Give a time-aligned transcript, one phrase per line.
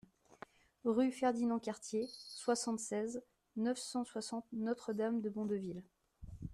[0.83, 3.21] Rue Ferdinand Cartier, soixante-seize,
[3.55, 5.83] neuf cent soixante Notre-Dame-de-Bondeville